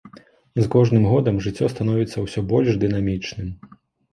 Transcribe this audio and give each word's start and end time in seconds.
З 0.59 0.63
кожным 0.75 1.03
годам 1.11 1.37
жыццё 1.47 1.69
становіцца 1.75 2.25
ўсё 2.25 2.45
больш 2.53 2.81
дынамічным. 2.85 3.53